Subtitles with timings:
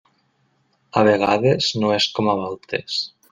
[0.89, 2.99] A vegades no és com a voltes.